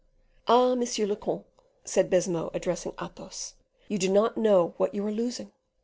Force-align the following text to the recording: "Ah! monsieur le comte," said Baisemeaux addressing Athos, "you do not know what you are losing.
"Ah! 0.47 0.73
monsieur 0.73 1.05
le 1.05 1.15
comte," 1.15 1.45
said 1.85 2.09
Baisemeaux 2.09 2.49
addressing 2.55 2.91
Athos, 2.99 3.53
"you 3.87 3.99
do 3.99 4.09
not 4.09 4.35
know 4.35 4.73
what 4.77 4.95
you 4.95 5.05
are 5.05 5.11
losing. 5.11 5.51